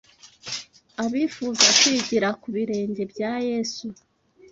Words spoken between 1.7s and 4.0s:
kwigira ku birenge bya Yesu